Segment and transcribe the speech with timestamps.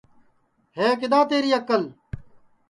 [0.77, 1.83] ہے کِدؔا تیری اکل